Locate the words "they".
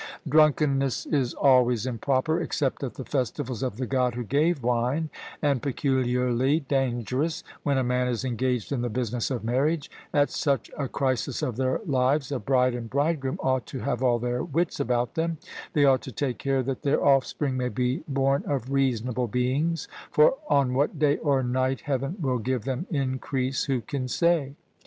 15.73-15.85